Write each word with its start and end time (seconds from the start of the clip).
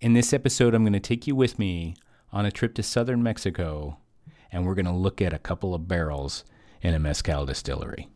In 0.00 0.12
this 0.12 0.32
episode, 0.32 0.74
I'm 0.74 0.84
going 0.84 0.92
to 0.92 1.00
take 1.00 1.26
you 1.26 1.34
with 1.34 1.58
me 1.58 1.96
on 2.32 2.46
a 2.46 2.52
trip 2.52 2.72
to 2.74 2.84
southern 2.84 3.20
Mexico, 3.20 3.98
and 4.52 4.64
we're 4.64 4.76
going 4.76 4.84
to 4.84 4.92
look 4.92 5.20
at 5.20 5.32
a 5.32 5.40
couple 5.40 5.74
of 5.74 5.88
barrels 5.88 6.44
in 6.82 6.94
a 6.94 7.00
mezcal 7.00 7.44
distillery. 7.44 8.06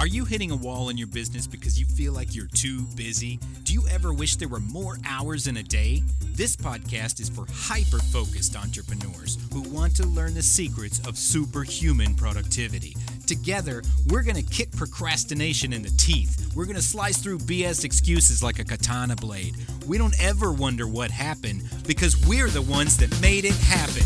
Are 0.00 0.06
you 0.06 0.24
hitting 0.24 0.50
a 0.50 0.56
wall 0.56 0.88
in 0.88 0.96
your 0.96 1.06
business 1.06 1.46
because 1.46 1.78
you 1.78 1.84
feel 1.84 2.14
like 2.14 2.34
you're 2.34 2.48
too 2.54 2.84
busy? 2.96 3.38
Do 3.64 3.74
you 3.74 3.86
ever 3.90 4.14
wish 4.14 4.36
there 4.36 4.48
were 4.48 4.60
more 4.60 4.96
hours 5.06 5.46
in 5.46 5.58
a 5.58 5.62
day? 5.62 6.02
This 6.32 6.56
podcast 6.56 7.20
is 7.20 7.28
for 7.28 7.44
hyper 7.52 7.98
focused 7.98 8.56
entrepreneurs 8.56 9.36
who 9.52 9.60
want 9.60 9.94
to 9.96 10.06
learn 10.06 10.32
the 10.32 10.42
secrets 10.42 11.06
of 11.06 11.18
superhuman 11.18 12.14
productivity. 12.14 12.96
Together, 13.26 13.82
we're 14.08 14.22
going 14.22 14.36
to 14.36 14.42
kick 14.42 14.70
procrastination 14.72 15.72
in 15.72 15.82
the 15.82 15.90
teeth. 15.96 16.52
We're 16.54 16.66
going 16.66 16.76
to 16.76 16.82
slice 16.82 17.16
through 17.18 17.38
BS 17.38 17.84
excuses 17.84 18.42
like 18.42 18.58
a 18.58 18.64
katana 18.64 19.16
blade. 19.16 19.56
We 19.86 19.96
don't 19.96 20.14
ever 20.22 20.52
wonder 20.52 20.86
what 20.86 21.10
happened 21.10 21.62
because 21.86 22.16
we're 22.26 22.48
the 22.48 22.60
ones 22.60 22.98
that 22.98 23.18
made 23.22 23.46
it 23.46 23.56
happen. 23.56 24.02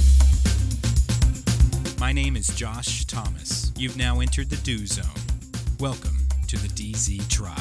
My 1.98 2.12
name 2.12 2.36
is 2.36 2.46
Josh 2.48 3.06
Thomas. 3.06 3.72
You've 3.76 3.96
now 3.96 4.20
entered 4.20 4.50
the 4.50 4.56
Do 4.56 4.86
Zone. 4.86 5.04
Welcome 5.80 6.18
to 6.46 6.56
the 6.56 6.68
DZ 6.68 7.28
Tribe. 7.28 7.58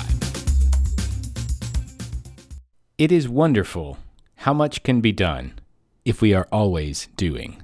It 2.99 3.11
is 3.11 3.27
wonderful 3.27 3.97
how 4.35 4.53
much 4.53 4.83
can 4.83 5.01
be 5.01 5.11
done 5.11 5.53
if 6.05 6.21
we 6.21 6.35
are 6.35 6.47
always 6.51 7.07
doing. 7.17 7.63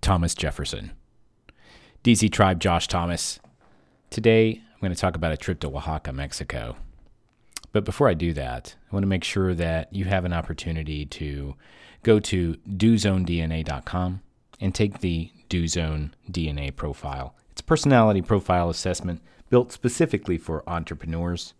Thomas 0.00 0.34
Jefferson. 0.34 0.90
DZ 2.02 2.32
Tribe 2.32 2.60
Josh 2.60 2.88
Thomas. 2.88 3.40
Today, 4.08 4.62
I'm 4.72 4.80
going 4.80 4.90
to 4.90 4.98
talk 4.98 5.16
about 5.16 5.32
a 5.32 5.36
trip 5.36 5.60
to 5.60 5.68
Oaxaca, 5.68 6.14
Mexico. 6.14 6.76
But 7.72 7.84
before 7.84 8.08
I 8.08 8.14
do 8.14 8.32
that, 8.32 8.74
I 8.90 8.94
want 8.94 9.02
to 9.02 9.08
make 9.08 9.22
sure 9.22 9.54
that 9.54 9.92
you 9.92 10.06
have 10.06 10.24
an 10.24 10.32
opportunity 10.32 11.04
to 11.04 11.56
go 12.02 12.18
to 12.18 12.56
dozonedna.com 12.66 14.22
and 14.62 14.74
take 14.74 15.00
the 15.00 15.30
DoZone 15.50 16.12
DNA 16.30 16.74
profile. 16.74 17.34
It's 17.50 17.60
a 17.60 17.64
personality 17.64 18.22
profile 18.22 18.70
assessment 18.70 19.20
built 19.50 19.70
specifically 19.70 20.38
for 20.38 20.66
entrepreneurs, 20.66 21.52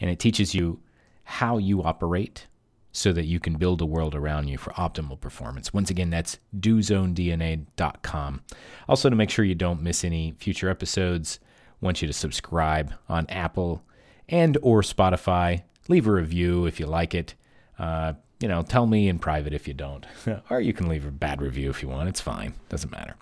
and 0.00 0.10
it 0.10 0.18
teaches 0.18 0.56
you 0.56 0.80
how 1.22 1.56
you 1.56 1.84
operate 1.84 2.48
so 2.92 3.12
that 3.12 3.26
you 3.26 3.38
can 3.38 3.54
build 3.54 3.80
a 3.80 3.86
world 3.86 4.14
around 4.14 4.48
you 4.48 4.58
for 4.58 4.70
optimal 4.72 5.20
performance. 5.20 5.72
Once 5.72 5.90
again, 5.90 6.10
that's 6.10 6.38
dozonedna.com. 6.58 8.42
Also, 8.88 9.10
to 9.10 9.16
make 9.16 9.30
sure 9.30 9.44
you 9.44 9.54
don't 9.54 9.82
miss 9.82 10.04
any 10.04 10.34
future 10.38 10.68
episodes, 10.68 11.38
I 11.80 11.84
want 11.84 12.02
you 12.02 12.08
to 12.08 12.14
subscribe 12.14 12.92
on 13.08 13.26
Apple 13.28 13.82
and 14.28 14.56
or 14.62 14.82
Spotify. 14.82 15.62
Leave 15.88 16.06
a 16.06 16.12
review 16.12 16.66
if 16.66 16.80
you 16.80 16.86
like 16.86 17.14
it. 17.14 17.34
Uh, 17.78 18.14
you 18.40 18.48
know, 18.48 18.62
tell 18.62 18.86
me 18.86 19.08
in 19.08 19.18
private 19.18 19.52
if 19.52 19.66
you 19.66 19.74
don't, 19.74 20.06
or 20.50 20.60
you 20.60 20.72
can 20.72 20.88
leave 20.88 21.06
a 21.06 21.10
bad 21.10 21.42
review 21.42 21.70
if 21.70 21.82
you 21.82 21.88
want. 21.88 22.08
It's 22.08 22.20
fine, 22.20 22.54
doesn't 22.68 22.90
matter. 22.90 23.16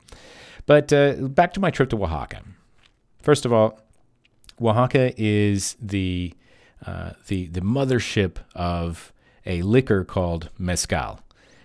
But 0.66 0.92
uh, 0.92 1.14
back 1.14 1.52
to 1.54 1.60
my 1.60 1.70
trip 1.70 1.90
to 1.90 2.02
Oaxaca. 2.02 2.42
First 3.22 3.44
of 3.44 3.52
all, 3.52 3.80
Oaxaca 4.60 5.12
is 5.16 5.76
the 5.80 6.34
uh, 6.84 7.12
the 7.28 7.46
the 7.48 7.60
mothership 7.60 8.36
of 8.54 9.12
a 9.46 9.62
liquor 9.62 10.04
called 10.04 10.50
mezcal, 10.58 11.20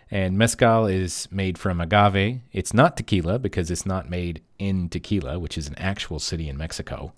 and 0.10 0.38
mezcal 0.38 0.86
is 0.86 1.28
made 1.32 1.58
from 1.58 1.82
agave. 1.82 2.42
It's 2.52 2.74
not 2.74 2.98
tequila 2.98 3.40
because 3.40 3.72
it's 3.72 3.86
not 3.86 4.10
made 4.10 4.42
in 4.60 4.90
Tequila, 4.90 5.40
which 5.40 5.58
is 5.58 5.68
an 5.68 5.76
actual 5.78 6.20
city 6.20 6.48
in 6.48 6.58
Mexico, 6.58 7.14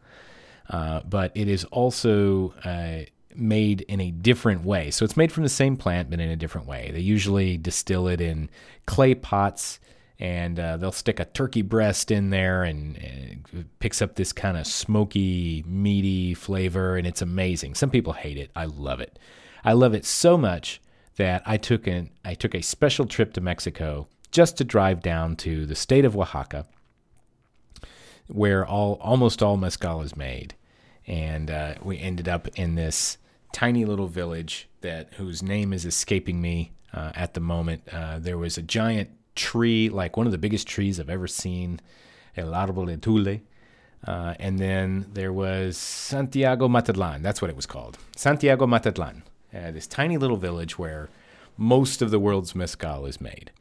uh, 0.70 1.02
but 1.02 1.32
it 1.36 1.50
is 1.50 1.66
also 1.66 2.54
uh, 2.64 3.10
made 3.36 3.82
in 3.82 4.00
a 4.00 4.12
different 4.12 4.64
way. 4.64 4.92
So 4.92 5.04
it's 5.04 5.18
made 5.18 5.32
from 5.32 5.44
the 5.44 5.50
same 5.50 5.76
plant, 5.76 6.10
but 6.10 6.20
in 6.20 6.30
a 6.30 6.36
different 6.36 6.68
way. 6.68 6.92
They 6.94 7.02
usually 7.02 7.58
distill 7.58 8.08
it 8.08 8.22
in 8.22 8.50
clay 8.86 9.16
pots 9.16 9.80
and 10.20 10.60
uh, 10.60 10.78
they'll 10.78 10.92
stick 10.92 11.20
a 11.20 11.26
turkey 11.26 11.64
breast 11.64 12.12
in 12.12 12.30
there 12.30 12.64
and, 12.64 12.96
and 12.98 13.46
it 13.52 13.80
picks 13.80 14.02
up 14.02 14.16
this 14.16 14.32
kind 14.32 14.56
of 14.56 14.66
smoky, 14.66 15.64
meaty 15.68 16.34
flavor, 16.34 16.96
and 16.96 17.06
it's 17.06 17.22
amazing. 17.22 17.76
Some 17.76 17.90
people 17.90 18.14
hate 18.14 18.38
it. 18.38 18.52
I 18.56 18.66
love 18.66 19.02
it. 19.02 19.20
I 19.64 19.74
love 19.74 19.94
it 19.94 20.06
so 20.06 20.38
much 20.38 20.82
that 21.16 21.44
I 21.46 21.58
took 21.58 21.88
an 21.88 22.10
I 22.26 22.34
took 22.34 22.56
a 22.56 22.62
special 22.62 23.06
trip 23.06 23.34
to 23.34 23.42
Mexico 23.42 24.08
just 24.32 24.58
to 24.58 24.64
drive 24.64 25.02
down 25.02 25.36
to 25.38 25.66
the 25.66 25.76
state 25.76 26.06
of 26.06 26.18
Oaxaca, 26.18 26.66
where 28.28 28.66
all 28.66 28.98
almost 29.02 29.44
all 29.44 29.58
mezcal 29.58 30.02
is 30.02 30.18
made, 30.18 30.56
and 31.06 31.52
uh, 31.52 31.76
we 31.84 32.00
ended 32.00 32.28
up 32.28 32.48
in 32.56 32.76
this 32.76 33.18
tiny 33.52 33.86
little 33.86 34.08
village 34.08 34.68
that 34.82 35.14
whose 35.14 35.44
name 35.44 35.72
is 35.72 35.86
escaping 35.86 36.42
me 36.42 36.72
uh, 36.94 37.12
at 37.16 37.34
the 37.34 37.40
moment. 37.40 37.84
Uh, 37.92 38.20
there 38.20 38.38
was 38.38 38.58
a 38.58 38.62
giant 38.62 39.10
tree, 39.36 39.90
like 39.90 40.18
one 40.18 40.26
of 40.26 40.32
the 40.32 40.38
biggest 40.38 40.68
trees 40.68 41.00
I've 41.00 41.10
ever 41.10 41.28
seen, 41.28 41.80
El 42.36 42.52
Árbol 42.52 42.88
de 42.88 42.98
Tule. 42.98 43.42
Uh, 44.06 44.34
and 44.40 44.60
then 44.60 45.06
there 45.14 45.32
was 45.32 45.78
Santiago 45.78 46.68
Matatlan. 46.68 47.22
That's 47.22 47.42
what 47.42 47.50
it 47.50 47.56
was 47.56 47.66
called. 47.66 47.98
Santiago 48.18 48.66
Matatlan, 48.66 49.22
uh, 49.56 49.72
this 49.72 49.88
tiny 49.88 50.18
little 50.18 50.38
village 50.38 50.78
where 50.78 51.10
most 51.58 52.02
of 52.02 52.12
the 52.12 52.20
world's 52.20 52.56
mezcal 52.56 53.06
is 53.06 53.22
made. 53.22 53.52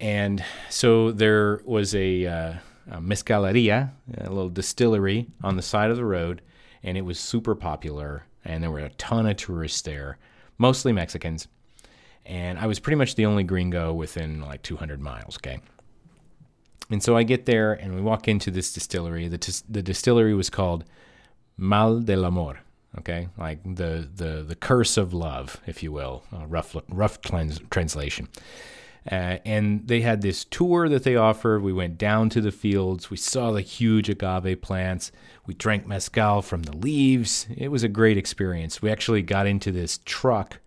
And 0.00 0.44
so 0.70 1.10
there 1.10 1.60
was 1.64 1.94
a, 1.94 2.26
uh, 2.26 2.54
a 2.90 3.00
mezcaleria, 3.00 3.90
a 4.16 4.28
little 4.28 4.50
distillery 4.50 5.26
on 5.42 5.56
the 5.56 5.62
side 5.62 5.90
of 5.90 5.96
the 5.96 6.04
road, 6.04 6.40
and 6.82 6.96
it 6.96 7.02
was 7.02 7.18
super 7.18 7.54
popular. 7.54 8.24
And 8.44 8.62
there 8.62 8.70
were 8.70 8.80
a 8.80 8.90
ton 8.90 9.26
of 9.26 9.36
tourists 9.36 9.82
there, 9.82 10.18
mostly 10.58 10.92
Mexicans 10.92 11.48
and 12.28 12.58
I 12.58 12.66
was 12.66 12.78
pretty 12.78 12.96
much 12.96 13.14
the 13.14 13.24
only 13.24 13.42
gringo 13.42 13.92
within 13.92 14.42
like 14.42 14.62
200 14.62 15.00
miles. 15.00 15.38
Okay. 15.38 15.58
And 16.90 17.02
so 17.02 17.16
I 17.16 17.22
get 17.22 17.46
there 17.46 17.72
and 17.72 17.94
we 17.94 18.02
walk 18.02 18.28
into 18.28 18.50
this 18.50 18.72
distillery. 18.72 19.28
The, 19.28 19.38
t- 19.38 19.64
the 19.68 19.82
distillery 19.82 20.34
was 20.34 20.50
called 20.50 20.84
Mal 21.56 22.00
del 22.00 22.24
Amor. 22.26 22.60
Okay, 22.98 23.28
like 23.38 23.62
the 23.62 24.08
the 24.14 24.44
the 24.46 24.56
curse 24.56 24.96
of 24.96 25.14
love, 25.14 25.60
if 25.66 25.82
you 25.82 25.92
will, 25.92 26.24
rough 26.32 26.76
rough 26.88 27.20
trans- 27.20 27.60
translation. 27.70 28.28
Uh, 29.10 29.38
and 29.46 29.88
they 29.88 30.02
had 30.02 30.20
this 30.20 30.44
tour 30.44 30.88
that 30.88 31.02
they 31.02 31.16
offered. 31.16 31.62
We 31.62 31.72
went 31.72 31.96
down 31.96 32.28
to 32.30 32.42
the 32.42 32.52
fields. 32.52 33.08
We 33.10 33.16
saw 33.16 33.52
the 33.52 33.62
huge 33.62 34.10
agave 34.10 34.60
plants. 34.60 35.12
We 35.46 35.54
drank 35.54 35.86
mezcal 35.86 36.42
from 36.42 36.64
the 36.64 36.76
leaves. 36.76 37.46
It 37.56 37.68
was 37.68 37.82
a 37.82 37.88
great 37.88 38.18
experience. 38.18 38.82
We 38.82 38.90
actually 38.90 39.22
got 39.22 39.46
into 39.46 39.72
this 39.72 40.00
truck 40.04 40.60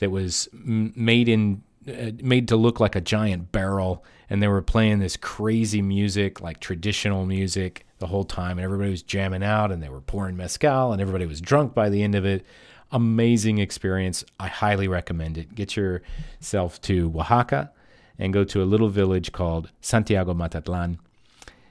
that 0.00 0.10
was 0.10 0.48
made 0.52 1.28
in 1.28 1.62
uh, 1.88 2.10
made 2.22 2.48
to 2.48 2.56
look 2.56 2.80
like 2.80 2.94
a 2.96 3.00
giant 3.00 3.52
barrel 3.52 4.04
and 4.28 4.42
they 4.42 4.48
were 4.48 4.60
playing 4.62 4.98
this 4.98 5.16
crazy 5.16 5.80
music 5.80 6.40
like 6.40 6.60
traditional 6.60 7.24
music 7.24 7.86
the 8.00 8.06
whole 8.06 8.24
time 8.24 8.58
and 8.58 8.64
everybody 8.64 8.90
was 8.90 9.02
jamming 9.02 9.42
out 9.42 9.70
and 9.70 9.82
they 9.82 9.88
were 9.88 10.00
pouring 10.00 10.36
mezcal 10.36 10.92
and 10.92 11.00
everybody 11.00 11.26
was 11.26 11.40
drunk 11.40 11.74
by 11.74 11.88
the 11.88 12.02
end 12.02 12.14
of 12.14 12.24
it 12.24 12.44
amazing 12.92 13.58
experience 13.58 14.24
i 14.38 14.48
highly 14.48 14.88
recommend 14.88 15.38
it 15.38 15.54
get 15.54 15.76
yourself 15.76 16.80
to 16.80 17.12
oaxaca 17.16 17.70
and 18.18 18.32
go 18.32 18.42
to 18.42 18.62
a 18.62 18.64
little 18.64 18.88
village 18.88 19.32
called 19.32 19.70
santiago 19.80 20.34
matatlan 20.34 20.98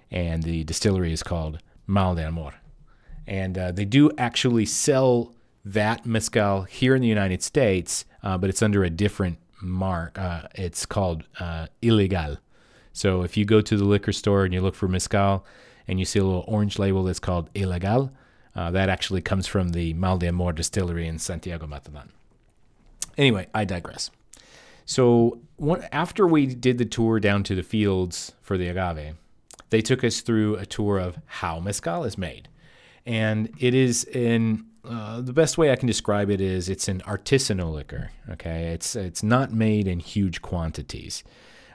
and 0.09 0.43
the 0.43 0.63
distillery 0.63 1.11
is 1.11 1.21
called 1.21 1.61
mal 1.85 2.15
de 2.15 2.25
amor 2.25 2.53
and 3.27 3.57
uh, 3.57 3.71
they 3.71 3.85
do 3.85 4.09
actually 4.17 4.65
sell 4.65 5.33
that 5.65 6.05
mezcal 6.05 6.63
here 6.63 6.95
in 6.95 7.01
the 7.01 7.07
united 7.07 7.43
states 7.43 8.05
uh, 8.23 8.37
but 8.37 8.49
it's 8.49 8.61
under 8.61 8.83
a 8.83 8.89
different 8.89 9.37
mark. 9.61 10.17
Uh, 10.17 10.43
it's 10.55 10.85
called 10.85 11.23
uh, 11.39 11.67
Ilegal. 11.81 12.37
So 12.93 13.23
if 13.23 13.37
you 13.37 13.45
go 13.45 13.61
to 13.61 13.77
the 13.77 13.85
liquor 13.85 14.11
store 14.11 14.45
and 14.45 14.53
you 14.53 14.61
look 14.61 14.75
for 14.75 14.87
mezcal 14.87 15.45
and 15.89 15.99
you 15.99 16.05
see 16.05 16.19
a 16.19 16.23
little 16.23 16.45
orange 16.47 16.77
label 16.77 17.03
that's 17.03 17.19
called 17.19 17.51
Ilegal, 17.53 18.11
uh, 18.55 18.71
that 18.71 18.89
actually 18.89 19.21
comes 19.21 19.47
from 19.47 19.69
the 19.69 19.93
Mal 19.95 20.19
de 20.19 20.27
Amor 20.27 20.53
distillery 20.53 21.07
in 21.07 21.17
Santiago 21.17 21.65
Matatlan. 21.65 22.09
Anyway, 23.17 23.47
I 23.53 23.65
digress. 23.65 24.11
So 24.85 25.39
after 25.91 26.27
we 26.27 26.45
did 26.45 26.77
the 26.77 26.85
tour 26.85 27.19
down 27.19 27.43
to 27.43 27.55
the 27.55 27.63
fields 27.63 28.33
for 28.41 28.55
the 28.55 28.67
agave, 28.67 29.15
they 29.71 29.81
took 29.81 30.03
us 30.03 30.21
through 30.21 30.55
a 30.55 30.65
tour 30.65 30.99
of 30.99 31.17
how 31.25 31.59
mezcal 31.59 32.03
is 32.03 32.17
made. 32.17 32.47
And 33.05 33.51
it 33.59 33.73
is 33.73 34.03
in 34.03 34.65
uh, 34.85 35.21
the 35.21 35.33
best 35.33 35.57
way 35.57 35.71
I 35.71 35.75
can 35.75 35.87
describe 35.87 36.29
it 36.29 36.39
is 36.39 36.69
it's 36.69 36.87
an 36.87 37.01
artisanal 37.01 37.73
liquor. 37.73 38.11
Okay, 38.29 38.67
it's 38.73 38.95
it's 38.95 39.23
not 39.23 39.51
made 39.51 39.87
in 39.87 39.99
huge 39.99 40.41
quantities, 40.41 41.23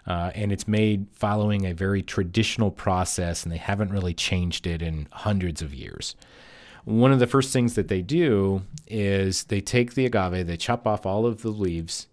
uh, 0.06 0.30
and 0.34 0.52
it's 0.52 0.68
made 0.68 1.06
following 1.12 1.64
a 1.66 1.72
very 1.72 2.02
traditional 2.02 2.70
process, 2.70 3.42
and 3.42 3.52
they 3.52 3.58
haven't 3.58 3.90
really 3.90 4.14
changed 4.14 4.66
it 4.66 4.82
in 4.82 5.08
hundreds 5.12 5.62
of 5.62 5.74
years. 5.74 6.14
One 6.84 7.12
of 7.12 7.18
the 7.18 7.26
first 7.26 7.52
things 7.52 7.74
that 7.74 7.88
they 7.88 8.02
do 8.02 8.62
is 8.86 9.44
they 9.44 9.60
take 9.60 9.94
the 9.94 10.04
agave, 10.04 10.46
they 10.46 10.58
chop 10.58 10.86
off 10.86 11.06
all 11.06 11.24
of 11.24 11.40
the 11.40 11.48
leaves, 11.48 12.08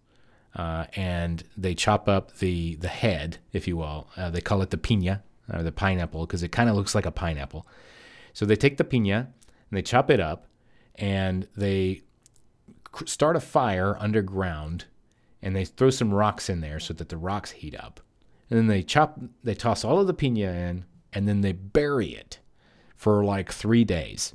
uh, 0.56 0.86
and 0.96 1.44
they 1.58 1.76
chop 1.76 2.08
up 2.08 2.38
the 2.38 2.76
the 2.76 2.88
head, 2.88 3.38
if 3.52 3.68
you 3.68 3.78
will. 3.78 4.08
Uh, 4.16 4.30
they 4.30 4.42
call 4.42 4.62
it 4.62 4.70
the 4.70 4.78
piña 4.78 5.22
or 5.54 5.64
the 5.64 5.72
pineapple 5.72 6.26
because 6.26 6.44
it 6.44 6.52
kind 6.52 6.70
of 6.70 6.76
looks 6.76 6.96
like 6.96 7.06
a 7.06 7.12
pineapple. 7.12 7.68
So 8.34 8.46
they 8.46 8.56
take 8.56 8.78
the 8.78 8.84
piña 8.84 9.20
and 9.20 9.72
they 9.72 9.82
chop 9.82 10.10
it 10.10 10.20
up 10.20 10.48
and 10.96 11.48
they 11.56 12.02
start 13.06 13.36
a 13.36 13.42
fire 13.42 13.98
underground 14.00 14.86
and 15.42 15.56
they 15.56 15.66
throw 15.66 15.90
some 15.90 16.14
rocks 16.14 16.50
in 16.50 16.62
there 16.62 16.80
so 16.80 16.94
that 16.94 17.10
the 17.10 17.18
rocks 17.18 17.52
heat 17.52 17.76
up. 17.76 18.00
And 18.50 18.60
then 18.60 18.68
they 18.68 18.84
chop, 18.84 19.20
they 19.44 19.56
toss 19.56 19.84
all 19.84 20.00
of 20.00 20.08
the 20.08 20.14
pina 20.14 20.52
in, 20.52 20.86
and 21.14 21.28
then 21.28 21.42
they 21.42 21.54
bury 21.54 22.10
it 22.10 22.40
for 22.96 23.24
like 23.24 23.52
three 23.52 23.84
days. 23.84 24.34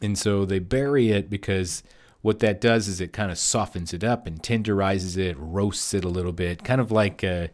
And 0.00 0.18
so 0.18 0.44
they 0.44 0.58
bury 0.58 1.10
it 1.10 1.30
because 1.30 1.82
what 2.26 2.40
that 2.40 2.60
does 2.60 2.88
is 2.88 3.00
it 3.00 3.12
kind 3.12 3.30
of 3.30 3.38
softens 3.38 3.94
it 3.94 4.02
up 4.02 4.26
and 4.26 4.42
tenderizes 4.42 5.16
it, 5.16 5.36
roasts 5.38 5.94
it 5.94 6.04
a 6.04 6.08
little 6.08 6.32
bit, 6.32 6.64
kind 6.64 6.80
of 6.80 6.90
like 6.90 7.22
uh, 7.22 7.46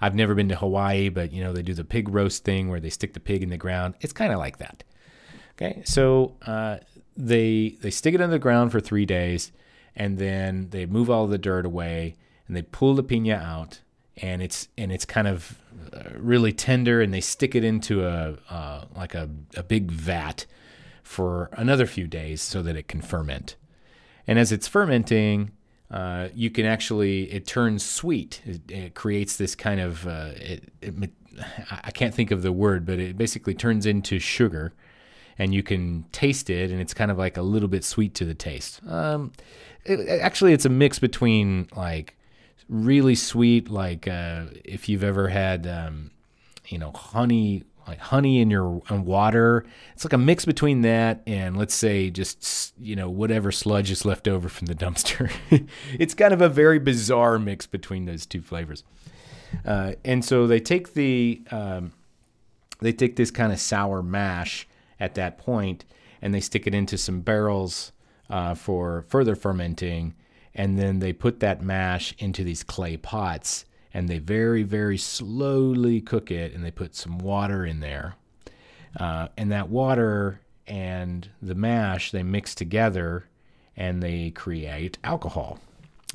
I've 0.00 0.14
never 0.14 0.34
been 0.34 0.48
to 0.50 0.56
Hawaii, 0.56 1.08
but 1.08 1.32
you 1.32 1.42
know 1.42 1.52
they 1.52 1.62
do 1.62 1.74
the 1.74 1.84
pig 1.84 2.08
roast 2.08 2.44
thing 2.44 2.68
where 2.68 2.78
they 2.78 2.90
stick 2.90 3.12
the 3.12 3.20
pig 3.20 3.42
in 3.42 3.50
the 3.50 3.56
ground. 3.56 3.94
It's 4.00 4.12
kind 4.12 4.32
of 4.32 4.38
like 4.38 4.58
that. 4.58 4.84
Okay, 5.56 5.82
so 5.84 6.36
uh, 6.46 6.78
they 7.16 7.76
they 7.80 7.90
stick 7.90 8.14
it 8.14 8.20
in 8.20 8.30
the 8.30 8.38
ground 8.38 8.70
for 8.70 8.80
three 8.80 9.04
days, 9.04 9.50
and 9.94 10.18
then 10.18 10.68
they 10.70 10.86
move 10.86 11.10
all 11.10 11.26
the 11.26 11.38
dirt 11.38 11.66
away, 11.66 12.16
and 12.46 12.56
they 12.56 12.62
pull 12.62 12.94
the 12.94 13.02
pina 13.02 13.34
out, 13.34 13.80
and 14.16 14.42
it's 14.42 14.68
and 14.76 14.92
it's 14.92 15.04
kind 15.04 15.28
of 15.28 15.58
uh, 15.92 16.10
really 16.16 16.52
tender, 16.52 17.00
and 17.00 17.12
they 17.12 17.20
stick 17.20 17.54
it 17.54 17.64
into 17.64 18.06
a 18.06 18.36
uh, 18.48 18.84
like 18.96 19.14
a, 19.14 19.28
a 19.56 19.62
big 19.62 19.90
vat 19.90 20.46
for 21.02 21.50
another 21.52 21.86
few 21.86 22.06
days 22.06 22.40
so 22.40 22.62
that 22.62 22.76
it 22.76 22.88
can 22.88 23.00
ferment. 23.00 23.56
And 24.26 24.38
as 24.38 24.52
it's 24.52 24.68
fermenting, 24.68 25.50
uh, 25.90 26.28
you 26.34 26.50
can 26.50 26.66
actually 26.66 27.30
it 27.32 27.46
turns 27.46 27.84
sweet. 27.84 28.42
It, 28.44 28.70
it 28.70 28.94
creates 28.94 29.36
this 29.36 29.54
kind 29.54 29.80
of 29.80 30.06
uh, 30.06 30.30
it, 30.36 30.72
it, 30.80 31.10
I 31.70 31.90
can't 31.90 32.14
think 32.14 32.30
of 32.30 32.42
the 32.42 32.52
word, 32.52 32.84
but 32.86 32.98
it 32.98 33.16
basically 33.16 33.54
turns 33.54 33.86
into 33.86 34.18
sugar, 34.18 34.72
and 35.40 35.54
you 35.54 35.62
can 35.62 36.04
taste 36.12 36.50
it, 36.50 36.70
and 36.70 36.82
it's 36.82 36.92
kind 36.92 37.10
of 37.10 37.16
like 37.16 37.38
a 37.38 37.42
little 37.42 37.68
bit 37.68 37.82
sweet 37.82 38.14
to 38.16 38.26
the 38.26 38.34
taste. 38.34 38.78
Um, 38.86 39.32
it, 39.86 40.20
actually, 40.20 40.52
it's 40.52 40.66
a 40.66 40.68
mix 40.68 40.98
between 40.98 41.66
like 41.74 42.14
really 42.68 43.14
sweet, 43.14 43.70
like 43.70 44.06
uh, 44.06 44.44
if 44.66 44.86
you've 44.86 45.02
ever 45.02 45.28
had 45.28 45.66
um, 45.66 46.10
you 46.68 46.76
know 46.76 46.92
honey 46.92 47.64
like 47.88 47.98
honey 47.98 48.42
in 48.42 48.50
your 48.50 48.82
water. 48.90 49.64
It's 49.94 50.04
like 50.04 50.12
a 50.12 50.18
mix 50.18 50.44
between 50.44 50.82
that 50.82 51.22
and 51.26 51.56
let's 51.56 51.74
say 51.74 52.10
just 52.10 52.74
you 52.78 52.94
know 52.94 53.08
whatever 53.08 53.50
sludge 53.50 53.90
is 53.90 54.04
left 54.04 54.28
over 54.28 54.50
from 54.50 54.66
the 54.66 54.74
dumpster. 54.84 55.32
it's 55.98 56.12
kind 56.12 56.34
of 56.34 56.42
a 56.42 56.50
very 56.50 56.78
bizarre 56.78 57.38
mix 57.38 57.66
between 57.66 58.04
those 58.04 58.26
two 58.26 58.42
flavors. 58.42 58.84
Uh, 59.64 59.92
and 60.04 60.22
so 60.22 60.46
they 60.46 60.60
take 60.60 60.92
the 60.92 61.40
um, 61.50 61.92
they 62.80 62.92
take 62.92 63.16
this 63.16 63.30
kind 63.30 63.54
of 63.54 63.58
sour 63.58 64.02
mash 64.02 64.66
at 65.00 65.14
that 65.14 65.38
point 65.38 65.84
and 66.22 66.34
they 66.34 66.40
stick 66.40 66.66
it 66.66 66.74
into 66.74 66.98
some 66.98 67.20
barrels 67.20 67.92
uh, 68.28 68.54
for 68.54 69.04
further 69.08 69.34
fermenting, 69.34 70.14
and 70.54 70.78
then 70.78 70.98
they 70.98 71.12
put 71.12 71.40
that 71.40 71.62
mash 71.62 72.14
into 72.18 72.44
these 72.44 72.62
clay 72.62 72.96
pots 72.96 73.64
and 73.92 74.08
they 74.08 74.18
very, 74.18 74.62
very 74.62 74.96
slowly 74.96 76.00
cook 76.00 76.30
it 76.30 76.54
and 76.54 76.64
they 76.64 76.70
put 76.70 76.94
some 76.94 77.18
water 77.18 77.64
in 77.64 77.80
there. 77.80 78.14
Uh, 78.98 79.28
and 79.36 79.50
that 79.50 79.68
water 79.68 80.40
and 80.66 81.28
the 81.42 81.54
mash 81.54 82.12
they 82.12 82.22
mix 82.22 82.54
together 82.54 83.24
and 83.76 84.02
they 84.02 84.30
create 84.30 84.98
alcohol. 85.02 85.58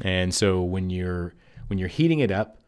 And 0.01 0.33
so 0.33 0.61
when 0.61 0.89
you're 0.89 1.33
when 1.67 1.79
you're 1.79 1.87
heating 1.87 2.19
it 2.19 2.31
up, 2.31 2.59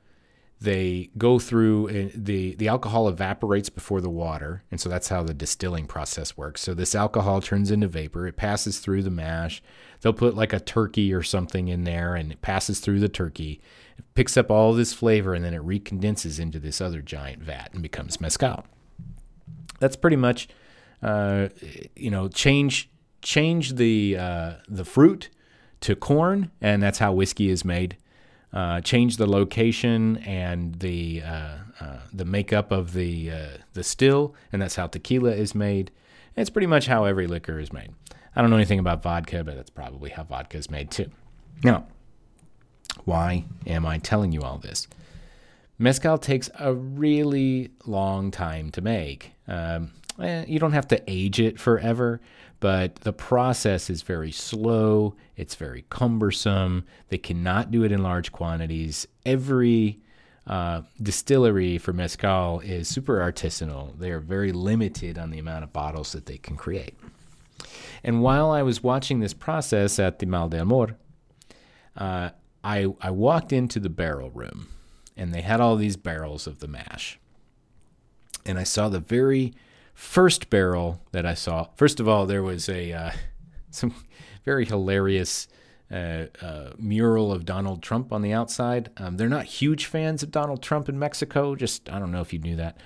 they 0.59 1.12
go 1.18 1.38
through 1.38 1.89
uh, 1.89 2.09
the 2.15 2.56
the 2.56 2.68
alcohol 2.68 3.07
evaporates 3.07 3.69
before 3.69 4.01
the 4.01 4.09
water. 4.09 4.63
And 4.71 4.81
so 4.81 4.89
that's 4.89 5.09
how 5.09 5.24
the 5.24 5.33
distilling 5.33 5.86
process 5.86 6.36
works. 6.36 6.62
So 6.62 6.74
this 6.74 6.95
alcohol 6.95 7.42
turns 7.42 7.69
into 7.69 7.88
vapor. 7.88 8.25
It 8.27 8.38
passes 8.38 8.80
through 8.80 9.04
the 9.04 9.12
mash. 9.12 9.62
They'll 10.01 10.13
put 10.13 10.36
like 10.36 10.54
a 10.54 10.59
turkey 10.59 11.13
or 11.13 11.21
something 11.21 11.68
in 11.68 11.83
there 11.83 12.15
and 12.15 12.31
it 12.31 12.42
passes 12.42 12.80
through 12.80 13.00
the 13.00 13.09
turkey 13.09 13.62
it 13.98 14.06
picks 14.13 14.38
up 14.38 14.51
all 14.51 14.74
this 14.74 14.94
flavor 14.94 15.33
and 15.33 15.44
then 15.44 15.54
it 15.54 15.62
recondenses 15.62 16.39
into 16.39 16.59
this 16.59 16.80
other 16.80 17.01
giant 17.01 17.42
vat 17.42 17.69
and 17.74 17.81
becomes 17.81 18.21
mezcal. 18.21 18.65
That's 19.80 19.95
pretty 19.95 20.15
much 20.15 20.48
uh, 21.01 21.50
you 21.95 22.09
know 22.09 22.27
change 22.27 22.89
change 23.21 23.75
the 23.75 24.18
uh, 24.18 24.54
the 24.68 24.86
fruit 24.86 25.30
to 25.81 25.95
corn 25.95 26.51
and 26.62 26.81
that's 26.81 27.00
how 27.00 27.13
whiskey 27.13 27.50
is 27.50 27.63
made 27.63 27.98
uh, 28.57 28.81
change 28.81 29.18
the 29.18 29.27
location 29.27 30.18
and 30.25 30.80
the 30.80 31.21
uh, 31.21 31.57
uh, 31.80 32.00
the 32.12 32.25
makeup 32.25 32.71
of 32.71 32.94
the 32.94 33.30
uh, 33.30 33.48
the 33.74 33.83
still, 33.83 34.33
and 34.51 34.59
that's 34.59 34.75
how 34.75 34.88
tequila 34.88 35.30
is 35.30 35.54
made. 35.54 35.92
And 36.36 36.42
it's 36.42 36.50
pretty 36.50 36.65
much 36.65 36.88
how 36.88 37.06
every 37.06 37.27
liquor 37.27 37.59
is 37.59 37.71
made. 37.71 37.92
I 38.36 38.42
don't 38.42 38.50
know 38.50 38.56
anything 38.56 38.80
about 38.80 39.04
vodka, 39.04 39.44
but 39.44 39.57
that's 39.57 39.69
probably 39.69 40.09
how 40.09 40.24
vodka 40.24 40.57
is 40.57 40.71
made 40.71 40.89
too. 40.89 41.12
Now, 41.63 41.86
why 43.06 43.45
am 43.68 43.86
I 43.86 44.00
telling 44.00 44.31
you 44.31 44.42
all 44.42 44.57
this? 44.57 44.88
Mezcal 45.77 46.18
takes 46.18 46.50
a 46.57 46.74
really 46.74 47.69
long 47.86 48.31
time 48.31 48.71
to 48.71 48.81
make. 48.81 49.33
Um, 49.48 49.92
eh, 50.21 50.45
you 50.47 50.59
don't 50.59 50.73
have 50.73 50.87
to 50.89 51.01
age 51.07 51.39
it 51.39 51.59
forever, 51.59 52.19
but 52.59 52.95
the 52.95 53.13
process 53.13 53.89
is 53.89 54.01
very 54.01 54.31
slow. 54.31 55.15
It's 55.35 55.55
very 55.55 55.85
cumbersome. 55.89 56.85
They 57.09 57.17
cannot 57.17 57.71
do 57.71 57.83
it 57.83 57.91
in 57.91 58.03
large 58.03 58.31
quantities. 58.31 59.07
Every 59.25 59.99
uh, 60.47 60.81
distillery 61.01 61.77
for 61.77 61.93
mezcal 61.93 62.61
is 62.61 62.87
super 62.87 63.19
artisanal. 63.19 63.97
They 63.99 64.11
are 64.11 64.19
very 64.19 64.51
limited 64.51 65.17
on 65.17 65.29
the 65.29 65.39
amount 65.39 65.63
of 65.63 65.73
bottles 65.73 66.13
that 66.13 66.25
they 66.25 66.37
can 66.37 66.55
create. 66.55 66.95
And 68.03 68.21
while 68.21 68.51
I 68.51 68.63
was 68.63 68.81
watching 68.81 69.19
this 69.19 69.33
process 69.33 69.99
at 69.99 70.19
the 70.19 70.25
Mal 70.25 70.49
de 70.49 70.59
Amor, 70.59 70.95
uh, 71.95 72.29
I, 72.63 72.87
I 73.01 73.11
walked 73.11 73.51
into 73.51 73.79
the 73.79 73.89
barrel 73.89 74.29
room 74.29 74.69
and 75.15 75.33
they 75.33 75.41
had 75.41 75.59
all 75.59 75.75
these 75.75 75.97
barrels 75.97 76.47
of 76.47 76.59
the 76.59 76.67
mash. 76.67 77.19
And 78.45 78.57
I 78.57 78.63
saw 78.63 78.87
the 78.87 78.99
very 78.99 79.53
first 79.97 80.51
barrel 80.51 81.01
that 81.11 81.25
I 81.25 81.33
saw, 81.33 81.69
first 81.75 81.99
of 81.99 82.07
all, 82.07 82.27
there 82.27 82.44
was 82.44 82.69
a 82.69 82.94
uh, 82.94 83.11
some 83.71 83.95
very 84.45 84.63
hilarious 84.63 85.47
uh, 85.91 86.25
uh, 86.39 86.69
mural 86.77 87.31
of 87.31 87.45
Donald 87.45 87.81
Trump 87.81 88.13
on 88.13 88.21
the 88.21 88.31
outside. 88.31 88.91
Um, 88.97 89.17
they're 89.17 89.27
not 89.27 89.45
huge 89.45 89.88
fans 89.88 90.21
of 90.21 90.29
Donald 90.29 90.61
Trump 90.61 90.88
in 90.88 90.99
Mexico. 90.99 91.55
Just 91.55 91.89
I 91.89 91.97
don't 91.97 92.11
know 92.11 92.21
if 92.21 92.31
you 92.31 92.38
knew 92.38 92.55
that, 92.57 92.77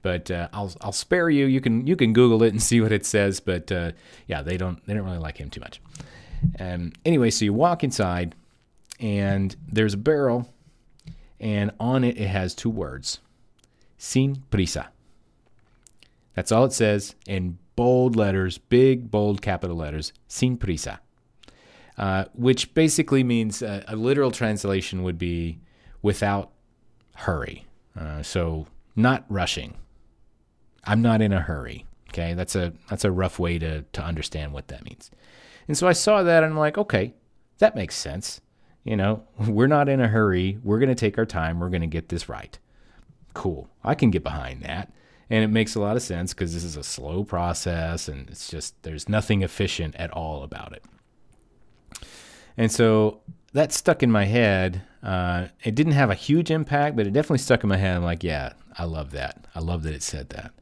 but 0.00 0.30
uh, 0.30 0.48
I'll 0.54 0.72
I'll 0.80 0.92
spare 0.92 1.28
you. 1.28 1.44
You 1.44 1.60
can 1.60 1.86
you 1.86 1.96
can 1.96 2.14
Google 2.14 2.42
it 2.42 2.48
and 2.48 2.62
see 2.62 2.80
what 2.80 2.92
it 2.92 3.04
says. 3.04 3.40
But 3.40 3.70
uh, 3.70 3.92
yeah, 4.26 4.40
they 4.40 4.56
don't 4.56 4.84
they 4.86 4.94
don't 4.94 5.04
really 5.04 5.18
like 5.18 5.36
him 5.36 5.50
too 5.50 5.60
much. 5.60 5.82
Um, 6.58 6.92
anyway, 7.04 7.28
so 7.28 7.44
you 7.44 7.52
walk 7.52 7.84
inside, 7.84 8.34
and 8.98 9.54
there's 9.70 9.94
a 9.94 9.98
barrel, 9.98 10.48
and 11.38 11.72
on 11.78 12.04
it 12.04 12.16
it 12.16 12.28
has 12.28 12.54
two 12.54 12.70
words, 12.70 13.18
"Sin 13.98 14.44
prisa." 14.50 14.86
That's 16.34 16.52
all 16.52 16.64
it 16.64 16.72
says 16.72 17.14
in 17.26 17.58
bold 17.76 18.16
letters, 18.16 18.58
big, 18.58 19.10
bold 19.10 19.42
capital 19.42 19.76
letters, 19.76 20.12
sin 20.28 20.58
prisa, 20.58 20.98
uh, 21.98 22.26
which 22.34 22.74
basically 22.74 23.24
means 23.24 23.62
uh, 23.62 23.84
a 23.88 23.96
literal 23.96 24.30
translation 24.30 25.02
would 25.02 25.18
be 25.18 25.60
without 26.02 26.50
hurry. 27.16 27.66
Uh, 27.98 28.22
so, 28.22 28.66
not 28.96 29.24
rushing. 29.28 29.74
I'm 30.84 31.02
not 31.02 31.22
in 31.22 31.32
a 31.32 31.40
hurry. 31.40 31.86
Okay, 32.10 32.34
that's 32.34 32.54
a 32.54 32.72
that's 32.88 33.04
a 33.04 33.10
rough 33.10 33.38
way 33.38 33.58
to 33.58 33.82
to 33.82 34.02
understand 34.02 34.52
what 34.52 34.68
that 34.68 34.84
means. 34.84 35.10
And 35.66 35.76
so 35.76 35.88
I 35.88 35.92
saw 35.92 36.22
that 36.22 36.44
and 36.44 36.52
I'm 36.52 36.58
like, 36.58 36.76
okay, 36.78 37.14
that 37.58 37.74
makes 37.74 37.96
sense. 37.96 38.40
You 38.84 38.96
know, 38.96 39.24
we're 39.38 39.66
not 39.66 39.88
in 39.88 40.00
a 40.00 40.08
hurry. 40.08 40.58
We're 40.62 40.78
going 40.78 40.90
to 40.90 40.94
take 40.94 41.18
our 41.18 41.26
time. 41.26 41.58
We're 41.58 41.70
going 41.70 41.80
to 41.80 41.86
get 41.86 42.08
this 42.08 42.28
right. 42.28 42.58
Cool. 43.32 43.68
I 43.82 43.94
can 43.94 44.10
get 44.10 44.22
behind 44.22 44.62
that. 44.62 44.92
And 45.30 45.42
it 45.42 45.48
makes 45.48 45.74
a 45.74 45.80
lot 45.80 45.96
of 45.96 46.02
sense 46.02 46.34
because 46.34 46.52
this 46.52 46.64
is 46.64 46.76
a 46.76 46.82
slow 46.82 47.24
process 47.24 48.08
and 48.08 48.28
it's 48.28 48.48
just, 48.48 48.80
there's 48.82 49.08
nothing 49.08 49.42
efficient 49.42 49.96
at 49.96 50.10
all 50.10 50.42
about 50.42 50.72
it. 50.72 50.84
And 52.56 52.70
so 52.70 53.20
that 53.54 53.72
stuck 53.72 54.02
in 54.02 54.10
my 54.10 54.24
head. 54.24 54.82
Uh, 55.02 55.46
it 55.62 55.74
didn't 55.74 55.92
have 55.92 56.10
a 56.10 56.14
huge 56.14 56.50
impact, 56.50 56.96
but 56.96 57.06
it 57.06 57.12
definitely 57.12 57.38
stuck 57.38 57.62
in 57.62 57.68
my 57.68 57.76
head. 57.76 57.96
I'm 57.96 58.04
like, 58.04 58.22
yeah, 58.22 58.52
I 58.76 58.84
love 58.84 59.12
that. 59.12 59.46
I 59.54 59.60
love 59.60 59.82
that 59.84 59.94
it 59.94 60.02
said 60.02 60.28
that. 60.30 60.52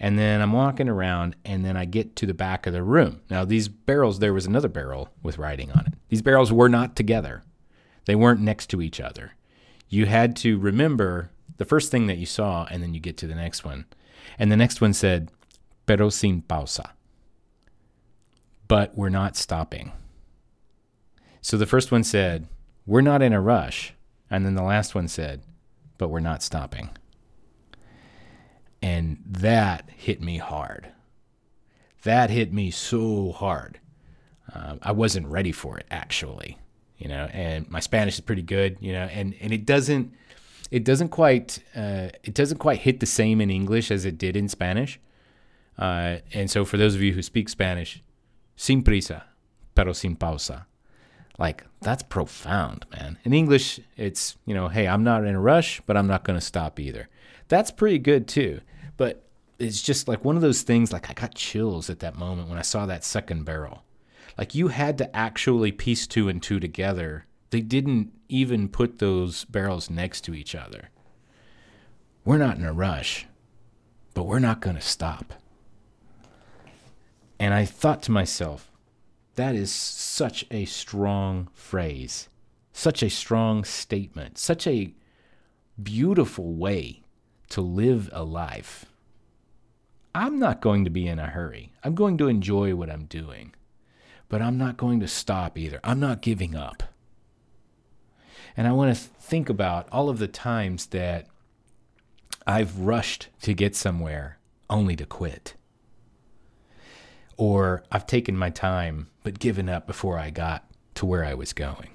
And 0.00 0.18
then 0.18 0.40
I'm 0.40 0.52
walking 0.52 0.88
around, 0.88 1.36
and 1.44 1.64
then 1.64 1.76
I 1.76 1.84
get 1.84 2.16
to 2.16 2.26
the 2.26 2.34
back 2.34 2.66
of 2.66 2.72
the 2.72 2.82
room. 2.82 3.20
Now, 3.30 3.44
these 3.44 3.68
barrels, 3.68 4.18
there 4.18 4.34
was 4.34 4.46
another 4.46 4.68
barrel 4.68 5.10
with 5.22 5.38
writing 5.38 5.70
on 5.70 5.86
it. 5.86 5.94
These 6.08 6.22
barrels 6.22 6.50
were 6.52 6.68
not 6.68 6.96
together, 6.96 7.44
they 8.06 8.16
weren't 8.16 8.40
next 8.40 8.66
to 8.70 8.82
each 8.82 8.98
other. 8.98 9.32
You 9.88 10.06
had 10.06 10.34
to 10.36 10.58
remember 10.58 11.30
the 11.62 11.68
first 11.68 11.92
thing 11.92 12.08
that 12.08 12.18
you 12.18 12.26
saw, 12.26 12.66
and 12.70 12.82
then 12.82 12.92
you 12.92 13.00
get 13.00 13.16
to 13.18 13.28
the 13.28 13.36
next 13.36 13.64
one. 13.64 13.84
And 14.36 14.50
the 14.50 14.56
next 14.56 14.80
one 14.80 14.92
said, 14.92 15.30
pero 15.86 16.08
sin 16.08 16.42
pausa. 16.42 16.90
But 18.66 18.96
we're 18.96 19.16
not 19.20 19.36
stopping. 19.36 19.92
So 21.40 21.56
the 21.56 21.66
first 21.66 21.92
one 21.92 22.02
said, 22.02 22.48
we're 22.84 23.00
not 23.00 23.22
in 23.22 23.32
a 23.32 23.40
rush. 23.40 23.94
And 24.28 24.44
then 24.44 24.56
the 24.56 24.64
last 24.64 24.94
one 24.96 25.06
said, 25.06 25.42
but 25.98 26.08
we're 26.08 26.18
not 26.32 26.42
stopping. 26.42 26.90
And 28.82 29.22
that 29.24 29.88
hit 29.96 30.20
me 30.20 30.38
hard. 30.38 30.88
That 32.02 32.30
hit 32.30 32.52
me 32.52 32.72
so 32.72 33.30
hard. 33.30 33.78
Uh, 34.52 34.78
I 34.82 34.90
wasn't 34.90 35.28
ready 35.28 35.52
for 35.52 35.78
it, 35.78 35.86
actually. 35.92 36.58
you 37.02 37.08
know, 37.08 37.28
and 37.32 37.68
my 37.68 37.80
Spanish 37.80 38.14
is 38.14 38.20
pretty 38.20 38.42
good, 38.42 38.76
you 38.78 38.92
know, 38.92 39.06
and 39.06 39.34
and 39.40 39.52
it 39.52 39.66
doesn't 39.66 40.12
it 40.72 40.84
doesn't 40.84 41.10
quite 41.10 41.58
uh, 41.76 42.08
it 42.24 42.32
doesn't 42.32 42.58
quite 42.58 42.78
hit 42.78 42.98
the 42.98 43.06
same 43.06 43.40
in 43.42 43.50
English 43.50 43.90
as 43.90 44.04
it 44.06 44.16
did 44.16 44.36
in 44.36 44.48
Spanish. 44.48 44.98
Uh, 45.78 46.16
and 46.32 46.50
so 46.50 46.64
for 46.64 46.78
those 46.78 46.94
of 46.94 47.02
you 47.02 47.12
who 47.12 47.22
speak 47.22 47.48
Spanish, 47.48 48.02
sin 48.56 48.82
prisa, 48.82 49.22
pero 49.74 49.92
sin 49.92 50.16
pausa. 50.16 50.64
Like 51.38 51.64
that's 51.82 52.02
profound, 52.02 52.86
man. 52.90 53.18
In 53.24 53.34
English, 53.34 53.80
it's, 53.96 54.36
you 54.46 54.54
know, 54.54 54.68
hey, 54.68 54.88
I'm 54.88 55.04
not 55.04 55.24
in 55.24 55.34
a 55.34 55.40
rush, 55.40 55.82
but 55.86 55.96
I'm 55.96 56.06
not 56.06 56.24
going 56.24 56.38
to 56.38 56.44
stop 56.44 56.80
either. 56.80 57.08
That's 57.48 57.70
pretty 57.70 57.98
good 57.98 58.26
too. 58.26 58.60
But 58.96 59.26
it's 59.58 59.82
just 59.82 60.08
like 60.08 60.24
one 60.24 60.36
of 60.36 60.42
those 60.42 60.62
things 60.62 60.92
like 60.92 61.10
I 61.10 61.12
got 61.12 61.34
chills 61.34 61.90
at 61.90 62.00
that 62.00 62.16
moment 62.16 62.48
when 62.48 62.58
I 62.58 62.62
saw 62.62 62.86
that 62.86 63.04
second 63.04 63.44
barrel. 63.44 63.82
Like 64.38 64.54
you 64.54 64.68
had 64.68 64.96
to 64.98 65.14
actually 65.14 65.72
piece 65.72 66.06
two 66.06 66.28
and 66.28 66.42
two 66.42 66.60
together. 66.60 67.26
They 67.52 67.60
didn't 67.60 68.10
even 68.30 68.70
put 68.70 68.98
those 68.98 69.44
barrels 69.44 69.90
next 69.90 70.22
to 70.22 70.34
each 70.34 70.54
other. 70.54 70.88
We're 72.24 72.38
not 72.38 72.56
in 72.56 72.64
a 72.64 72.72
rush, 72.72 73.26
but 74.14 74.22
we're 74.22 74.38
not 74.38 74.62
going 74.62 74.76
to 74.76 74.82
stop. 74.82 75.34
And 77.38 77.52
I 77.52 77.66
thought 77.66 78.02
to 78.04 78.10
myself, 78.10 78.72
that 79.34 79.54
is 79.54 79.70
such 79.70 80.46
a 80.50 80.64
strong 80.64 81.50
phrase, 81.52 82.30
such 82.72 83.02
a 83.02 83.10
strong 83.10 83.64
statement, 83.64 84.38
such 84.38 84.66
a 84.66 84.94
beautiful 85.80 86.54
way 86.54 87.02
to 87.50 87.60
live 87.60 88.08
a 88.14 88.24
life. 88.24 88.86
I'm 90.14 90.38
not 90.38 90.62
going 90.62 90.84
to 90.84 90.90
be 90.90 91.06
in 91.06 91.18
a 91.18 91.26
hurry. 91.26 91.74
I'm 91.84 91.94
going 91.94 92.16
to 92.16 92.28
enjoy 92.28 92.74
what 92.74 92.88
I'm 92.88 93.04
doing, 93.04 93.54
but 94.30 94.40
I'm 94.40 94.56
not 94.56 94.78
going 94.78 95.00
to 95.00 95.06
stop 95.06 95.58
either. 95.58 95.80
I'm 95.84 96.00
not 96.00 96.22
giving 96.22 96.56
up. 96.56 96.84
And 98.56 98.66
I 98.66 98.72
want 98.72 98.94
to 98.94 99.02
think 99.02 99.48
about 99.48 99.88
all 99.90 100.08
of 100.08 100.18
the 100.18 100.28
times 100.28 100.86
that 100.86 101.26
I've 102.46 102.78
rushed 102.78 103.28
to 103.42 103.54
get 103.54 103.74
somewhere 103.76 104.38
only 104.68 104.96
to 104.96 105.06
quit 105.06 105.54
or 107.36 107.82
I've 107.90 108.06
taken 108.06 108.36
my 108.36 108.50
time 108.50 109.08
but 109.22 109.38
given 109.38 109.68
up 109.68 109.86
before 109.86 110.18
I 110.18 110.30
got 110.30 110.64
to 110.94 111.06
where 111.06 111.24
I 111.24 111.34
was 111.34 111.52
going. 111.52 111.90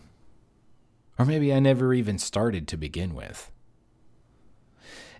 Or 1.19 1.25
maybe 1.25 1.53
I 1.53 1.59
never 1.59 1.93
even 1.93 2.17
started 2.17 2.67
to 2.67 2.77
begin 2.77 3.15
with. 3.15 3.51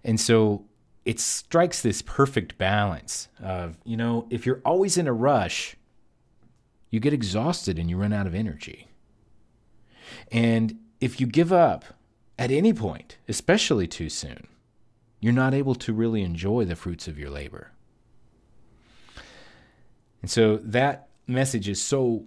And 0.03 0.19
so 0.19 0.65
it 1.05 1.19
strikes 1.19 1.81
this 1.81 2.01
perfect 2.01 2.57
balance 2.57 3.29
of, 3.41 3.77
you 3.83 3.97
know, 3.97 4.27
if 4.29 4.45
you're 4.45 4.61
always 4.65 4.97
in 4.97 5.07
a 5.07 5.13
rush, 5.13 5.75
you 6.89 6.99
get 6.99 7.13
exhausted 7.13 7.79
and 7.79 7.89
you 7.89 7.97
run 7.97 8.13
out 8.13 8.27
of 8.27 8.35
energy. 8.35 8.87
And 10.31 10.77
if 10.99 11.19
you 11.19 11.27
give 11.27 11.53
up 11.53 11.85
at 12.37 12.51
any 12.51 12.73
point, 12.73 13.17
especially 13.27 13.87
too 13.87 14.09
soon, 14.09 14.47
you're 15.19 15.33
not 15.33 15.53
able 15.53 15.75
to 15.75 15.93
really 15.93 16.21
enjoy 16.21 16.65
the 16.65 16.75
fruits 16.75 17.07
of 17.07 17.17
your 17.17 17.29
labor. 17.29 17.71
And 20.21 20.29
so 20.29 20.57
that 20.57 21.07
message 21.25 21.67
is 21.67 21.81
so 21.81 22.25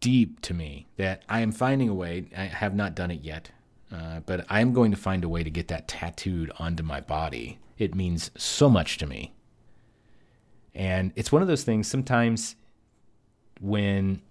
deep 0.00 0.40
to 0.42 0.54
me 0.54 0.88
that 0.96 1.22
I 1.28 1.40
am 1.40 1.52
finding 1.52 1.88
a 1.88 1.94
way. 1.94 2.26
I 2.36 2.44
have 2.44 2.74
not 2.74 2.94
done 2.94 3.10
it 3.10 3.22
yet, 3.22 3.50
uh, 3.92 4.20
but 4.26 4.44
I 4.48 4.60
am 4.60 4.72
going 4.72 4.90
to 4.90 4.96
find 4.96 5.24
a 5.24 5.28
way 5.28 5.44
to 5.44 5.50
get 5.50 5.68
that 5.68 5.88
tattooed 5.88 6.50
onto 6.58 6.82
my 6.82 7.00
body. 7.00 7.58
It 7.78 7.94
means 7.94 8.30
so 8.36 8.68
much 8.68 8.98
to 8.98 9.06
me. 9.06 9.32
And 10.74 11.12
it's 11.16 11.30
one 11.30 11.42
of 11.42 11.48
those 11.48 11.64
things 11.64 11.86
sometimes 11.86 12.56
when 13.60 14.22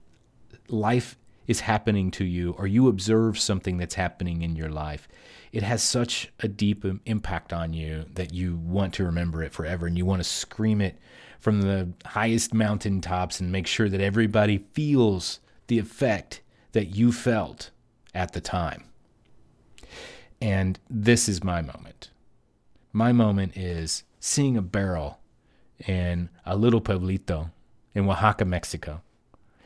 life 0.67 1.17
is 1.51 1.59
happening 1.59 2.09
to 2.11 2.25
you 2.25 2.55
or 2.57 2.65
you 2.65 2.87
observe 2.87 3.37
something 3.37 3.77
that's 3.77 3.95
happening 3.95 4.41
in 4.41 4.55
your 4.55 4.69
life, 4.69 5.07
it 5.51 5.61
has 5.61 5.83
such 5.83 6.31
a 6.39 6.47
deep 6.47 6.83
impact 7.05 7.53
on 7.53 7.73
you 7.73 8.05
that 8.13 8.33
you 8.33 8.55
want 8.55 8.93
to 8.95 9.05
remember 9.05 9.43
it 9.43 9.53
forever 9.53 9.85
and 9.85 9.97
you 9.97 10.05
want 10.05 10.23
to 10.23 10.27
scream 10.27 10.81
it 10.81 10.97
from 11.39 11.61
the 11.61 11.91
highest 12.05 12.53
mountaintops 12.53 13.39
and 13.39 13.51
make 13.51 13.67
sure 13.67 13.89
that 13.89 14.01
everybody 14.01 14.65
feels 14.73 15.39
the 15.67 15.77
effect 15.77 16.41
that 16.71 16.95
you 16.95 17.11
felt 17.11 17.69
at 18.13 18.31
the 18.31 18.41
time. 18.41 18.85
And 20.41 20.79
this 20.89 21.29
is 21.29 21.43
my 21.43 21.61
moment. 21.61 22.09
My 22.93 23.11
moment 23.11 23.55
is 23.55 24.03
seeing 24.19 24.57
a 24.57 24.61
barrel 24.61 25.19
in 25.87 26.29
a 26.45 26.55
little 26.55 26.81
pueblito 26.81 27.51
in 27.93 28.07
Oaxaca, 28.07 28.45
Mexico, 28.45 29.01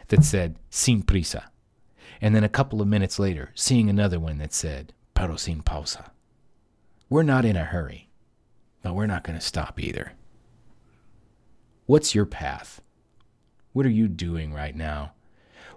that 0.07 0.23
said 0.23 0.57
sin 0.69 1.03
prisa. 1.03 1.43
And 2.21 2.35
then 2.35 2.43
a 2.43 2.49
couple 2.49 2.81
of 2.81 2.87
minutes 2.87 3.19
later, 3.19 3.51
seeing 3.55 3.89
another 3.89 4.19
one 4.19 4.37
that 4.39 4.53
said 4.53 4.93
pero 5.13 5.35
sin 5.35 5.63
pausa. 5.63 6.11
We're 7.09 7.23
not 7.23 7.45
in 7.45 7.55
a 7.55 7.63
hurry, 7.63 8.09
but 8.83 8.93
we're 8.93 9.07
not 9.07 9.23
going 9.23 9.37
to 9.37 9.45
stop 9.45 9.79
either. 9.79 10.13
What's 11.85 12.15
your 12.15 12.25
path? 12.25 12.81
What 13.73 13.85
are 13.85 13.89
you 13.89 14.07
doing 14.07 14.53
right 14.53 14.75
now? 14.75 15.13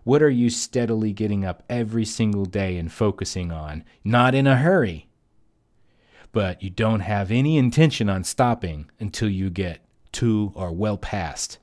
What 0.05 0.23
are 0.23 0.31
you 0.31 0.49
steadily 0.49 1.13
getting 1.13 1.45
up 1.45 1.63
every 1.69 2.05
single 2.05 2.47
day 2.47 2.79
and 2.79 2.91
focusing 2.91 3.53
on? 3.53 3.85
Not 4.05 4.35
in 4.35 4.47
a 4.47 4.57
hurry, 4.57 5.09
but 6.33 6.63
you 6.63 6.71
don't 6.71 7.01
have 7.01 7.31
any 7.31 7.59
intention 7.59 8.09
on 8.09 8.25
stopping 8.25 8.91
until 8.99 9.29
you 9.29 9.51
get 9.51 9.85
to 10.13 10.53
or 10.55 10.73
well 10.73 10.97
past 10.97 11.59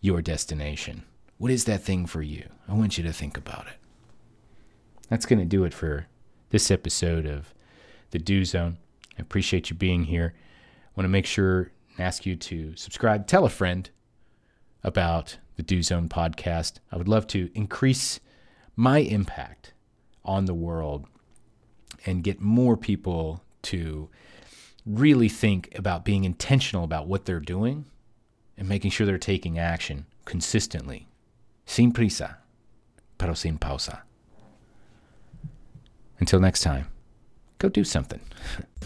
your 0.00 0.22
destination. 0.22 1.02
What 1.38 1.50
is 1.50 1.64
that 1.64 1.82
thing 1.82 2.06
for 2.06 2.22
you? 2.22 2.48
I 2.68 2.74
want 2.74 2.96
you 2.96 3.04
to 3.04 3.12
think 3.12 3.36
about 3.36 3.66
it. 3.66 3.79
That's 5.10 5.26
going 5.26 5.40
to 5.40 5.44
do 5.44 5.64
it 5.64 5.74
for 5.74 6.06
this 6.50 6.70
episode 6.70 7.26
of 7.26 7.52
the 8.12 8.18
Do 8.18 8.44
Zone. 8.44 8.78
I 9.18 9.22
appreciate 9.22 9.68
you 9.68 9.76
being 9.76 10.04
here. 10.04 10.34
I 10.36 10.90
want 10.94 11.04
to 11.04 11.10
make 11.10 11.26
sure 11.26 11.72
and 11.96 12.06
ask 12.06 12.24
you 12.24 12.36
to 12.36 12.74
subscribe, 12.76 13.26
tell 13.26 13.44
a 13.44 13.50
friend 13.50 13.90
about 14.84 15.38
the 15.56 15.64
Do 15.64 15.82
Zone 15.82 16.08
podcast. 16.08 16.78
I 16.92 16.96
would 16.96 17.08
love 17.08 17.26
to 17.28 17.50
increase 17.54 18.20
my 18.76 18.98
impact 18.98 19.74
on 20.24 20.44
the 20.44 20.54
world 20.54 21.06
and 22.06 22.22
get 22.22 22.40
more 22.40 22.76
people 22.76 23.42
to 23.62 24.08
really 24.86 25.28
think 25.28 25.72
about 25.76 26.04
being 26.04 26.22
intentional 26.22 26.84
about 26.84 27.08
what 27.08 27.24
they're 27.24 27.40
doing 27.40 27.84
and 28.56 28.68
making 28.68 28.92
sure 28.92 29.06
they're 29.06 29.18
taking 29.18 29.58
action 29.58 30.06
consistently. 30.24 31.08
Sin 31.66 31.92
prisa, 31.92 32.36
pero 33.18 33.34
sin 33.34 33.58
pausa. 33.58 34.02
Until 36.20 36.40
next 36.40 36.60
time, 36.60 36.86
go 37.58 37.68
do 37.68 37.84
something. 37.84 38.20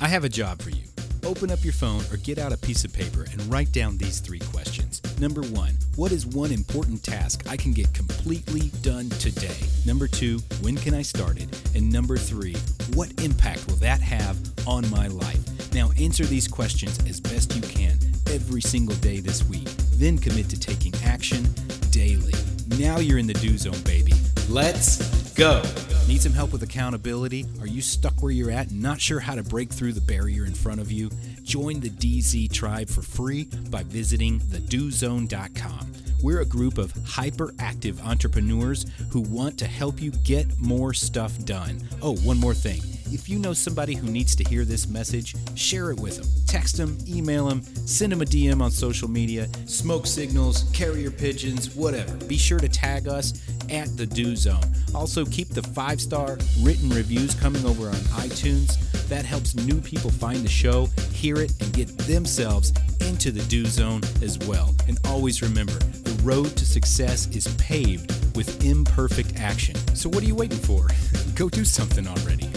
I 0.01 0.09
have 0.09 0.25
a 0.25 0.29
job 0.29 0.63
for 0.63 0.71
you 0.71 0.85
open 1.25 1.51
up 1.51 1.65
your 1.65 1.73
phone 1.73 2.03
or 2.13 2.17
get 2.19 2.39
out 2.39 2.53
a 2.53 2.57
piece 2.57 2.85
of 2.85 2.93
paper 2.93 3.27
and 3.31 3.41
write 3.51 3.73
down 3.73 3.97
these 3.97 4.21
three 4.21 4.39
questions. 4.39 5.01
Number 5.21 5.43
one, 5.43 5.75
what 5.97 6.13
is 6.13 6.27
one 6.27 6.53
important 6.53 7.03
task 7.03 7.45
I 7.49 7.57
can 7.57 7.73
get 7.73 7.93
completely 7.95 8.71
done 8.83 9.09
today? 9.11 9.57
Number 9.87 10.07
two, 10.07 10.39
when 10.61 10.77
can 10.77 10.95
I 10.95 11.03
start 11.03 11.39
it? 11.41 11.49
And 11.75 11.91
number 11.91 12.17
three, 12.17 12.57
what 12.95 13.13
impact 13.23 13.67
will 13.67 13.77
that 13.77 14.01
have 14.01 14.37
on 14.67 14.89
my 14.91 15.09
life? 15.09 15.73
Now 15.73 15.91
answer 15.99 16.25
these 16.25 16.47
questions 16.47 16.99
as 17.09 17.21
best 17.21 17.55
you 17.55 17.63
can 17.63 17.99
every 18.31 18.61
single 18.61 18.97
day 18.97 19.21
this 19.21 19.45
week. 19.45 19.69
Then 19.95 20.19
commit 20.19 20.49
to 20.51 20.61
taking 20.61 20.93
action 21.05 21.43
daily. 21.91 22.35
Now 22.79 22.99
you're 22.99 23.19
in 23.19 23.27
the 23.27 23.35
do 23.35 23.57
zone, 23.57 23.81
baby. 23.85 24.13
Let's 24.49 25.33
go. 25.35 25.63
Need 26.07 26.21
some 26.21 26.35
help 26.35 26.53
with 26.53 26.63
accountability? 26.63 27.47
Are 27.61 27.67
you 27.67 27.81
stuck 27.81 28.23
where 28.23 28.31
you're 28.31 28.51
at 28.51 28.71
and 28.71 28.83
not 28.83 29.01
sure 29.01 29.21
how 29.21 29.35
to 29.35 29.43
break 29.43 29.73
through 29.73 29.95
the 29.95 30.03
barrier 30.03 30.45
in 30.45 30.53
front 30.53 30.79
of 30.79 30.93
you? 30.93 31.11
Join 31.43 31.81
the 31.81 31.89
DZ 31.89 32.53
tribe 32.53 32.91
for 32.91 33.01
free 33.01 33.49
by 33.71 33.85
visiting 33.85 34.39
thedozone.com. 34.39 35.93
We're 36.23 36.43
a 36.43 36.47
group 36.47 36.77
of 36.77 36.93
hyperactive 36.93 38.05
entrepreneurs 38.05 38.85
who 39.11 39.23
want 39.23 39.59
to 39.59 39.67
help 39.67 40.01
you 40.01 40.11
get 40.25 40.47
more 40.59 40.93
stuff 40.93 41.39
done. 41.47 41.81
Oh, 42.03 42.17
one 42.17 42.39
more 42.39 42.55
thing. 42.55 42.83
If 43.13 43.29
you 43.29 43.39
know 43.39 43.53
somebody 43.53 43.95
who 43.95 44.09
needs 44.09 44.35
to 44.37 44.45
hear 44.45 44.65
this 44.65 44.89
message, 44.89 45.37
share 45.55 45.91
it 45.91 46.01
with 46.01 46.17
them. 46.17 46.27
Text 46.47 46.77
them, 46.79 46.99
email 47.07 47.49
them, 47.49 47.63
send 47.63 48.11
them 48.11 48.23
a 48.23 48.25
DM 48.25 48.61
on 48.61 48.71
social 48.71 49.09
media, 49.09 49.49
smoke 49.67 50.07
signals, 50.07 50.65
carrier 50.73 51.11
pigeons, 51.11 51.75
whatever. 51.75 52.17
Be 52.27 52.39
sure 52.39 52.59
to 52.59 52.69
tag 52.69 53.07
us 53.07 53.35
at 53.71 53.97
the 53.97 54.07
Do 54.07 54.37
Zone. 54.37 54.63
Also, 54.95 55.25
keep 55.25 55.49
the 55.49 55.63
five 55.63 56.01
star 56.01 56.39
written 56.61 56.89
reviews 56.91 57.35
coming 57.35 57.65
over 57.65 57.89
on 57.89 57.95
iTunes. 58.25 58.79
That 59.09 59.25
helps 59.25 59.55
new 59.55 59.81
people 59.81 60.11
find 60.11 60.39
the 60.39 60.49
show, 60.49 60.87
hear 61.13 61.37
it, 61.37 61.53
and 61.61 61.73
get 61.73 61.89
themselves 61.99 62.73
into 63.01 63.31
the 63.31 63.43
Do 63.43 63.67
Zone 63.67 64.03
as 64.23 64.39
well. 64.47 64.75
And 64.89 64.99
always 65.07 65.43
remember 65.43 65.73
the 65.73 66.23
road 66.23 66.57
to 66.57 66.65
success 66.65 67.27
is 67.29 67.47
paved 67.57 68.11
with 68.37 68.65
imperfect 68.65 69.39
action. 69.39 69.77
So, 69.95 70.09
what 70.09 70.23
are 70.23 70.27
you 70.27 70.35
waiting 70.35 70.59
for? 70.59 70.89
Go 71.35 71.49
do 71.49 71.65
something 71.65 72.07
already. 72.07 72.51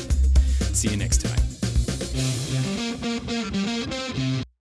See 0.73 0.89
you 0.89 0.97
next 0.97 1.21
time. 1.21 1.56